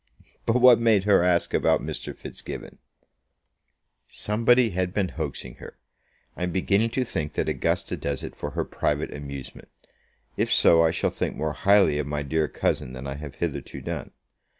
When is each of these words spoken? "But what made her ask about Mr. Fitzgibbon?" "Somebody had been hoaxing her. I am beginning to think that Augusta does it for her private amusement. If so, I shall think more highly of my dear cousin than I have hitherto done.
"But 0.47 0.55
what 0.59 0.79
made 0.79 1.03
her 1.03 1.21
ask 1.21 1.53
about 1.53 1.79
Mr. 1.83 2.17
Fitzgibbon?" 2.17 2.79
"Somebody 4.07 4.71
had 4.71 4.95
been 4.95 5.09
hoaxing 5.09 5.57
her. 5.57 5.77
I 6.35 6.41
am 6.41 6.51
beginning 6.51 6.89
to 6.97 7.05
think 7.05 7.33
that 7.33 7.47
Augusta 7.47 7.95
does 7.97 8.23
it 8.23 8.35
for 8.35 8.49
her 8.57 8.65
private 8.65 9.13
amusement. 9.13 9.67
If 10.37 10.51
so, 10.51 10.81
I 10.83 10.89
shall 10.89 11.11
think 11.11 11.35
more 11.35 11.53
highly 11.53 11.99
of 11.99 12.07
my 12.07 12.23
dear 12.23 12.47
cousin 12.47 12.93
than 12.93 13.05
I 13.05 13.13
have 13.13 13.35
hitherto 13.35 13.79
done. 13.79 14.09